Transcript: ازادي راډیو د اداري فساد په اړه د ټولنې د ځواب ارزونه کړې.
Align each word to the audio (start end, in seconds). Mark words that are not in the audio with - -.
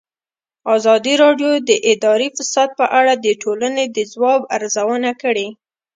ازادي 0.75 1.13
راډیو 1.23 1.51
د 1.69 1.71
اداري 1.91 2.29
فساد 2.37 2.69
په 2.79 2.85
اړه 2.99 3.13
د 3.17 3.27
ټولنې 3.41 3.85
د 3.95 3.97
ځواب 4.13 4.41
ارزونه 4.55 5.11
کړې. 5.21 5.47